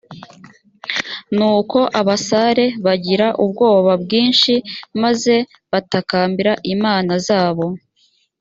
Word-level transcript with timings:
nuko 1.35 1.79
abasare 1.99 2.65
bagira 2.85 3.27
ubwoba 3.43 3.91
bwinshi 4.03 4.53
maze 5.01 5.35
batakambira 5.71 6.53
imana 6.73 7.13
zabo 7.27 7.65